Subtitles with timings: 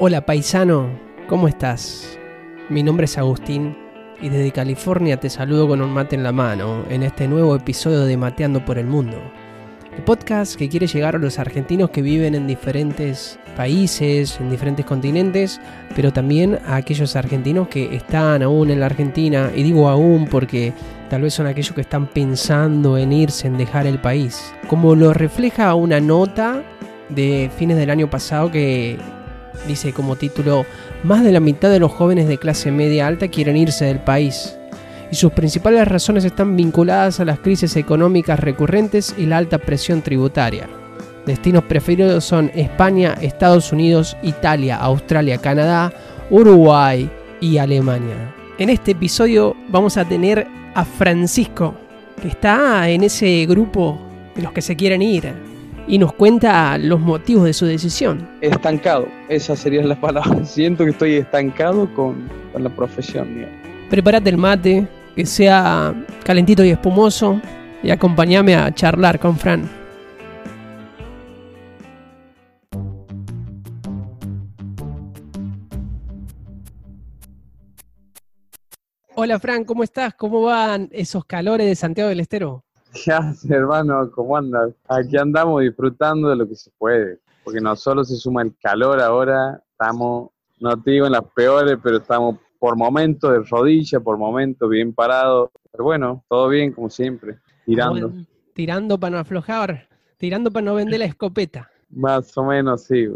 [0.00, 0.88] Hola paisano,
[1.28, 2.18] ¿cómo estás?
[2.68, 3.76] Mi nombre es Agustín
[4.20, 8.00] y desde California te saludo con un mate en la mano en este nuevo episodio
[8.00, 9.16] de Mateando por el Mundo.
[9.96, 14.84] El podcast que quiere llegar a los argentinos que viven en diferentes países, en diferentes
[14.84, 15.60] continentes,
[15.94, 20.72] pero también a aquellos argentinos que están aún en la Argentina, y digo aún porque
[21.08, 24.52] tal vez son aquellos que están pensando en irse, en dejar el país.
[24.66, 26.64] Como lo refleja una nota
[27.10, 28.98] de fines del año pasado que
[29.66, 30.66] dice como título,
[31.02, 34.56] más de la mitad de los jóvenes de clase media alta quieren irse del país
[35.10, 40.02] y sus principales razones están vinculadas a las crisis económicas recurrentes y la alta presión
[40.02, 40.68] tributaria.
[41.24, 45.92] Destinos preferidos son España, Estados Unidos, Italia, Australia, Canadá,
[46.30, 47.08] Uruguay
[47.40, 48.34] y Alemania.
[48.58, 51.74] En este episodio vamos a tener a Francisco,
[52.20, 53.98] que está en ese grupo
[54.34, 55.32] de los que se quieren ir
[55.86, 58.28] y nos cuenta los motivos de su decisión.
[58.40, 60.44] Estancado, esa sería la palabra.
[60.44, 63.46] Siento que estoy estancado con, la profesión.
[63.90, 67.40] Prepárate el mate, que sea calentito y espumoso,
[67.82, 69.68] y acompáñame a charlar con Fran.
[79.16, 80.14] Hola Fran, ¿cómo estás?
[80.14, 82.64] ¿Cómo van esos calores de Santiago del Estero?
[83.04, 84.10] ¿Qué haces, hermano?
[84.12, 84.72] ¿Cómo andas?
[84.88, 89.00] Aquí andamos disfrutando de lo que se puede, porque no solo se suma el calor
[89.00, 94.16] ahora, estamos, no te digo en las peores, pero estamos por momentos de rodilla, por
[94.16, 98.12] momentos bien parados, pero bueno, todo bien como siempre, tirando.
[98.54, 101.70] tirando para no aflojar, tirando para no vender la escopeta.
[101.90, 103.06] Más o menos, sí.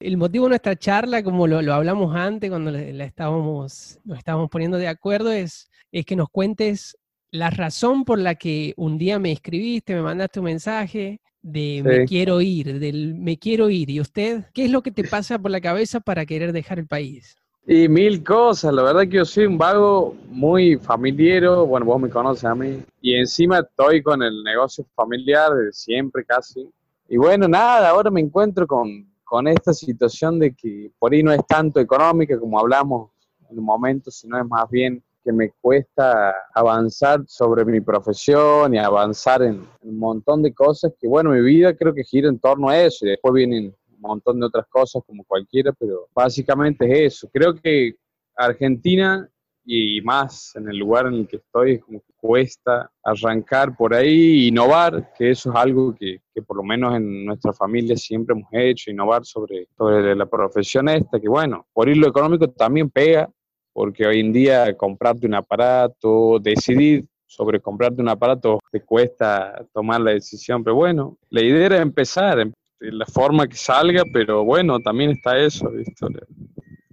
[0.00, 4.76] El motivo de nuestra charla, como lo, hablamos antes, cuando la estábamos, nos estábamos poniendo
[4.76, 6.96] de acuerdo, es, es que nos cuentes
[7.34, 12.04] la razón por la que un día me escribiste, me mandaste un mensaje de me
[12.04, 13.90] quiero ir, del me quiero ir.
[13.90, 16.86] ¿Y usted qué es lo que te pasa por la cabeza para querer dejar el
[16.86, 17.36] país?
[17.66, 22.08] Y mil cosas, la verdad que yo soy un vago muy familiero, bueno, vos me
[22.08, 26.70] conoces a mí, y encima estoy con el negocio familiar de siempre casi.
[27.08, 31.32] Y bueno, nada, ahora me encuentro con, con esta situación de que por ahí no
[31.32, 33.10] es tanto económica como hablamos
[33.50, 38.78] en un momento, sino es más bien que me cuesta avanzar sobre mi profesión y
[38.78, 42.68] avanzar en, un montón de cosas que, bueno, mi vida creo que gira en torno
[42.68, 47.14] a eso y después vienen un montón de otras cosas como cualquiera, pero básicamente es
[47.14, 47.30] eso.
[47.32, 47.94] Creo que
[48.36, 49.28] Argentina
[49.64, 55.12] y más en el lugar en el que estoy, como cuesta arrancar por ahí, innovar,
[55.16, 58.90] que eso es algo que, que, por lo menos en nuestra familia siempre hemos hecho,
[58.90, 63.30] innovar sobre, sobre la profesión esta, que bueno, por ir lo económico también pega,
[63.74, 70.00] porque hoy en día comprarte un aparato, decidir sobre comprarte un aparato te cuesta tomar
[70.00, 74.78] la decisión, pero bueno, la idea era empezar, en la forma que salga, pero bueno,
[74.78, 75.68] también está eso,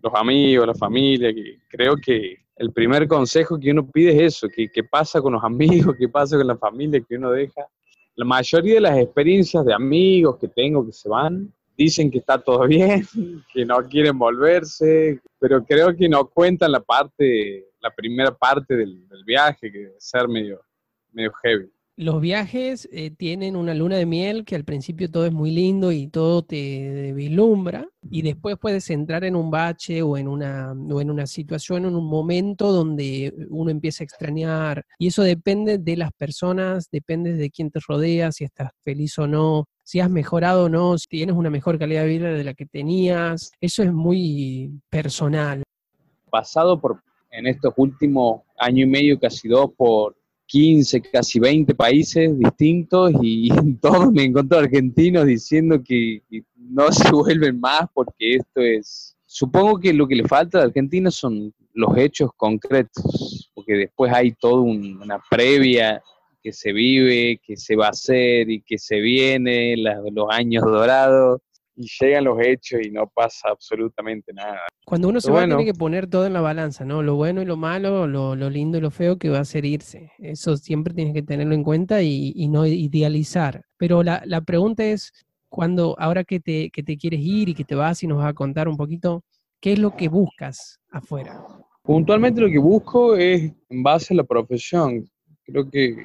[0.00, 1.34] los amigos, la familia,
[1.68, 5.96] creo que el primer consejo que uno pide es eso, que, pasa con los amigos,
[5.98, 7.66] qué pasa con la familia que uno deja.
[8.14, 12.38] La mayoría de las experiencias de amigos que tengo que se van, dicen que está
[12.38, 13.06] todo bien,
[13.52, 19.06] que no quieren volverse, pero creo que no cuentan la parte, la primera parte del,
[19.24, 20.60] viaje, que debe ser medio,
[21.12, 21.70] medio heavy.
[21.96, 25.90] Los viajes eh, tienen una luna de miel que al principio todo es muy lindo
[25.90, 31.00] y todo te vislumbra y después puedes entrar en un bache o en una, o
[31.00, 35.96] en una situación, en un momento donde uno empieza a extrañar y eso depende de
[35.96, 40.64] las personas, depende de quién te rodea, si estás feliz o no, si has mejorado
[40.64, 43.90] o no, si tienes una mejor calidad de vida de la que tenías, eso es
[43.90, 45.62] muy personal.
[46.28, 52.38] Pasado por en estos últimos año y medio, casi dos, por 15, casi 20 países
[52.38, 56.20] distintos y en todos me encontré argentinos diciendo que
[56.54, 59.16] no se vuelven más porque esto es...
[59.24, 64.32] Supongo que lo que le falta a Argentina son los hechos concretos, porque después hay
[64.32, 66.02] toda una previa
[66.42, 71.40] que se vive, que se va a hacer y que se viene, los años dorados
[71.78, 74.58] y llegan los hechos y no pasa absolutamente nada.
[74.84, 77.02] Cuando uno se va, tiene que poner todo en la balanza, ¿no?
[77.02, 80.10] Lo bueno y lo malo, lo, lindo y lo feo que va a ser irse.
[80.18, 83.62] Eso siempre tienes que tenerlo en cuenta y, no idealizar.
[83.76, 85.12] Pero la, pregunta es,
[85.48, 88.28] cuando, ahora que te, que te quieres ir y que te vas y nos vas
[88.28, 89.22] a contar un poquito,
[89.60, 91.44] ¿qué es lo que buscas afuera?
[91.82, 95.08] Puntualmente lo que busco es en base a la profesión.
[95.44, 95.96] Creo que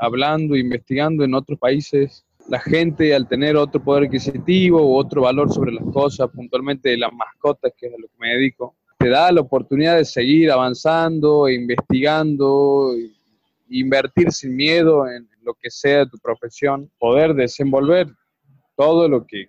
[0.00, 5.52] hablando, investigando en otros países, la gente al tener otro poder adquisitivo o otro valor
[5.52, 9.30] sobre las cosas, puntualmente las mascotas, que es a lo que me dedico, te da
[9.30, 12.94] la oportunidad de seguir avanzando, investigando,
[13.68, 18.08] invertir sin miedo en lo que sea tu profesión, poder desenvolver
[18.76, 19.46] todo lo que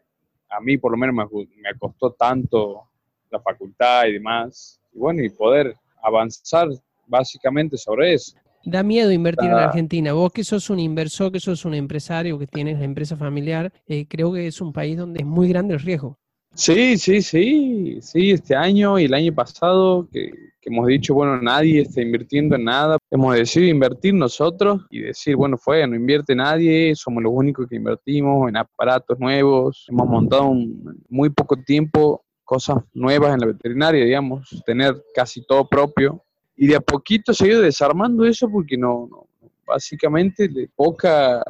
[0.50, 2.84] a mí por lo menos me, me costó tanto
[3.30, 4.82] la facultad y demás.
[4.94, 6.68] Y bueno, y poder avanzar
[7.08, 8.36] básicamente sobre eso.
[8.64, 10.14] Da miedo invertir en Argentina.
[10.14, 14.06] Vos que sos un inversor, que sos un empresario, que tienes la empresa familiar, eh,
[14.08, 16.18] creo que es un país donde es muy grande el riesgo.
[16.54, 20.32] Sí, sí, sí, sí, este año y el año pasado que,
[20.64, 25.58] hemos dicho, bueno, nadie está invirtiendo en nada, hemos decidido invertir nosotros y decir, bueno,
[25.58, 31.04] fue, no invierte nadie, somos los únicos que invertimos en aparatos nuevos, hemos montado en
[31.08, 36.22] muy poco tiempo cosas nuevas en la veterinaria, digamos, tener casi todo propio,
[36.62, 39.28] y de a poquito se ha ido desarmando eso porque no, no
[39.66, 41.42] básicamente de poca,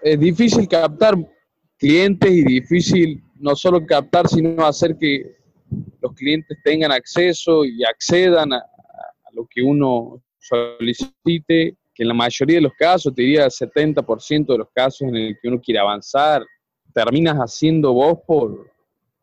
[0.00, 1.16] es difícil captar
[1.76, 5.34] clientes y difícil no solo captar, sino hacer que
[6.00, 8.64] los clientes tengan acceso y accedan a,
[9.32, 14.46] lo que uno solicite, que en la mayoría de los casos, te diría el 70%
[14.46, 16.44] de los casos en el que uno quiere avanzar,
[16.94, 18.70] terminas haciendo vos por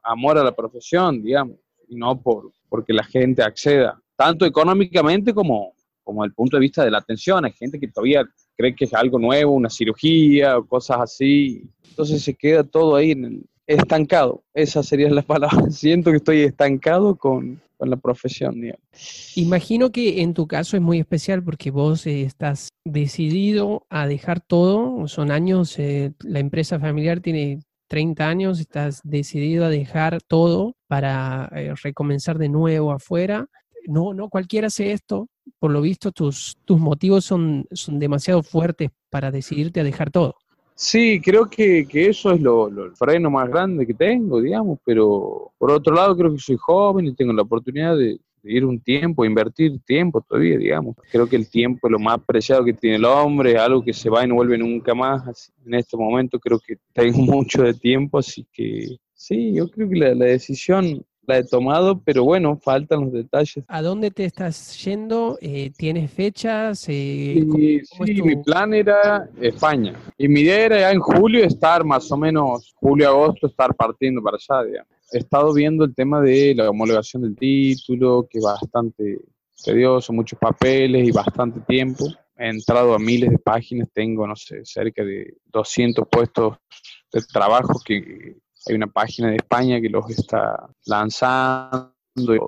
[0.04, 1.56] amor a la profesión, digamos,
[1.88, 5.74] y no por porque la gente acceda tanto económicamente como,
[6.04, 7.46] como desde el punto de vista de la atención.
[7.46, 8.26] Hay gente que todavía
[8.58, 11.64] cree que es algo nuevo, una cirugía o cosas así.
[11.90, 14.44] Entonces se queda todo ahí en estancado.
[14.54, 15.70] Esa sería la palabra.
[15.70, 18.56] Siento que estoy estancado con, con la profesión.
[19.36, 24.42] Imagino que en tu caso es muy especial porque vos eh, estás decidido a dejar
[24.42, 25.08] todo.
[25.08, 27.60] Son años, eh, la empresa familiar tiene
[27.90, 33.48] 30 años, estás decidido a dejar todo para eh, recomenzar de nuevo afuera
[33.88, 35.28] no, no cualquiera hace esto.
[35.60, 40.36] Por lo visto, tus, tus motivos son, son demasiado fuertes para decidirte a dejar todo.
[40.76, 45.72] Sí, creo que, eso es lo, el freno más grande que tengo, digamos, pero por
[45.72, 49.80] otro lado creo que soy joven y tengo la oportunidad de, ir un tiempo, invertir
[49.86, 50.96] tiempo todavía, digamos.
[51.12, 54.10] Creo que el tiempo es lo más preciado que tiene el hombre, algo que se
[54.10, 55.52] va y no vuelve nunca más.
[55.66, 59.96] en este momento creo que tengo mucho de tiempo, así que sí, yo creo que
[59.96, 63.64] la, la decisión la he tomado, pero bueno, faltan los detalles.
[63.68, 65.38] ¿A dónde te estás yendo?
[65.42, 66.86] Eh, ¿Tienes fechas?
[66.88, 67.46] Eh,
[68.06, 69.94] sí, mi plan era España.
[70.18, 74.38] Y mi idea era ya en julio estar más o menos, julio-agosto, estar partiendo para
[74.38, 74.92] allá, digamos.
[75.12, 79.20] He estado viendo el tema de la homologación del título, que es bastante
[79.64, 82.06] tedioso, muchos papeles y bastante tiempo.
[82.38, 86.58] He entrado a miles de páginas, tengo, no sé, cerca de 200 puestos
[87.12, 91.92] de trabajo que hay una página de España que los está lanzando,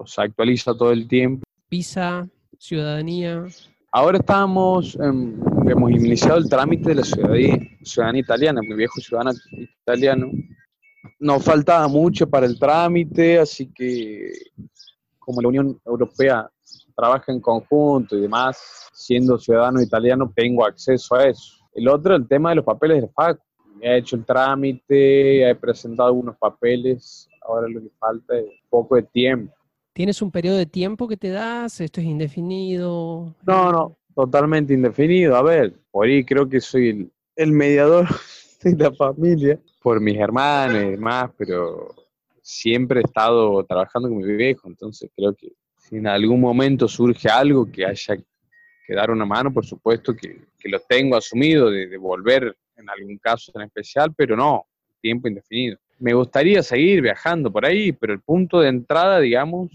[0.05, 1.43] se actualiza todo el tiempo.
[1.69, 2.27] Visa,
[2.57, 3.45] ciudadanía.
[3.91, 9.31] Ahora estamos, hemos iniciado el trámite de la ciudadanía, italiana, mi viejo ciudadano
[9.81, 10.29] italiano.
[11.19, 14.31] Nos faltaba mucho para el trámite, así que
[15.17, 16.49] como la Unión Europea
[16.95, 21.55] trabaja en conjunto y demás, siendo ciudadano italiano, tengo acceso a eso.
[21.73, 23.39] El otro, el tema de los papeles de FAC
[23.81, 28.95] he hecho el trámite, he presentado algunos papeles, ahora lo que falta es un poco
[28.95, 29.53] de tiempo.
[29.93, 31.81] ¿Tienes un periodo de tiempo que te das?
[31.81, 33.35] ¿Esto es indefinido?
[33.45, 35.35] No, no, totalmente indefinido.
[35.35, 38.07] A ver, por ahí creo que soy el, mediador
[38.63, 41.95] de la familia, por mis hermanos y demás, pero
[42.41, 47.29] siempre he estado trabajando con mi viejo, entonces creo que si en algún momento surge
[47.29, 48.17] algo que haya
[48.87, 53.17] que dar una mano, por supuesto que, lo tengo asumido de, de volver en algún
[53.17, 54.65] caso en especial, pero no,
[55.01, 55.77] tiempo indefinido.
[55.99, 59.69] Me gustaría seguir viajando por ahí, pero el punto de entrada, digamos,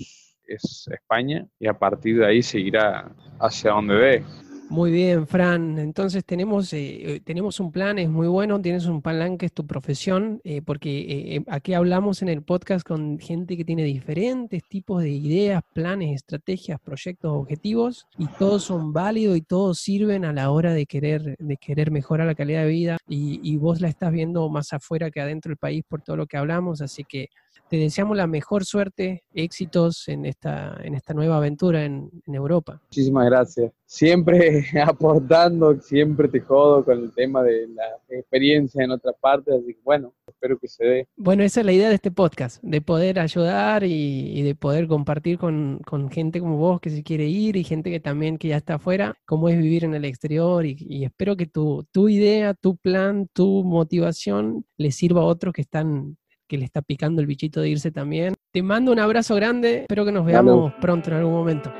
[0.46, 4.24] es España y a partir de ahí seguirá hacia donde ve.
[4.68, 5.78] Muy bien, Fran.
[5.78, 9.66] Entonces tenemos, eh, tenemos un plan, es muy bueno, tienes un plan que es tu
[9.66, 15.02] profesión, eh, porque eh, aquí hablamos en el podcast con gente que tiene diferentes tipos
[15.02, 20.50] de ideas, planes, estrategias, proyectos, objetivos, y todos son válidos y todos sirven a la
[20.50, 24.12] hora de querer, de querer mejorar la calidad de vida, y, y vos la estás
[24.12, 27.28] viendo más afuera que adentro del país por todo lo que hablamos, así que
[27.68, 32.80] te deseamos la mejor suerte, éxitos en esta, en esta nueva aventura en, Europa.
[32.88, 33.72] Muchísimas gracias.
[33.86, 39.74] Siempre aportando, siempre te jodo con el tema de la experiencia en otras partes, así
[39.74, 41.08] que bueno, espero que se dé.
[41.16, 45.38] Bueno, esa es la idea de este podcast, de poder ayudar y, de poder compartir
[45.38, 45.80] con,
[46.10, 49.14] gente como vos que se quiere ir y gente que también que ya está afuera,
[49.26, 53.28] cómo es vivir en el exterior y, y espero que tu, tu idea, tu plan,
[53.32, 56.16] tu motivación le sirva a otros que están
[56.48, 58.34] que le está picando el bichito de irse también.
[58.52, 61.72] Te mando un abrazo grande, espero que nos veamos pronto en algún momento.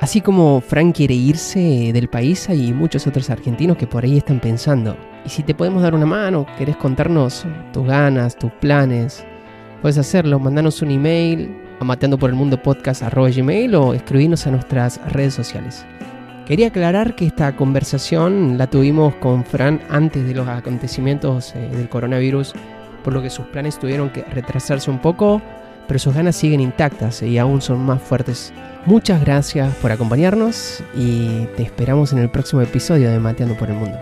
[0.00, 4.40] Así como Frank quiere irse del país, hay muchos otros argentinos que por ahí están
[4.40, 4.96] pensando.
[5.24, 9.24] Y si te podemos dar una mano, querés contarnos tus ganas, tus planes,
[9.80, 14.50] puedes hacerlo, mandanos un email a mateando por el mundo podcast gmail o escribirnos a
[14.50, 15.86] nuestras redes sociales.
[16.46, 21.88] Quería aclarar que esta conversación la tuvimos con Fran antes de los acontecimientos eh, del
[21.88, 22.54] coronavirus,
[23.02, 25.42] por lo que sus planes tuvieron que retrasarse un poco,
[25.88, 28.52] pero sus ganas siguen intactas y aún son más fuertes.
[28.84, 33.74] Muchas gracias por acompañarnos y te esperamos en el próximo episodio de Mateando por el
[33.74, 33.98] Mundo.